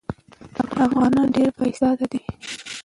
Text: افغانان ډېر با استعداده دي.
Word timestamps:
افغانان 0.85 1.27
ډېر 1.35 1.49
با 1.57 1.63
استعداده 1.71 2.05
دي. 2.11 2.19